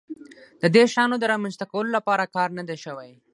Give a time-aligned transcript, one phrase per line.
[0.61, 3.11] د دې شیانو د رامنځته کولو لپاره کار نه دی شوی.